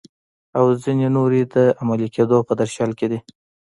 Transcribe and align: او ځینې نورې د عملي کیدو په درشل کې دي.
او 0.57 0.65
ځینې 0.83 1.07
نورې 1.17 1.41
د 1.53 1.55
عملي 1.81 2.07
کیدو 2.15 2.37
په 2.47 2.53
درشل 2.59 2.91
کې 2.99 3.07
دي. 3.11 3.19